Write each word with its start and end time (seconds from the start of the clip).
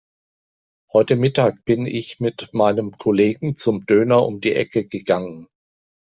Heute 0.93 1.15
Mittag 1.15 1.63
bin 1.63 1.85
ich 1.85 2.19
mit 2.19 2.49
meinen 2.53 2.93
Kollegen 2.97 3.53
zum 3.53 3.85
Döner 3.85 4.25
um 4.25 4.39
die 4.41 4.53
Ecke 4.55 4.87
gegangen. 4.87 5.47